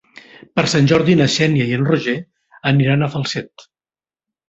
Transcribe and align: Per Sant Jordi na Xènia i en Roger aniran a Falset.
Per 0.59 0.63
Sant 0.73 0.89
Jordi 0.91 1.17
na 1.19 1.27
Xènia 1.35 1.69
i 1.73 1.77
en 1.81 1.85
Roger 1.91 2.17
aniran 2.73 3.05
a 3.11 3.15
Falset. 3.19 3.71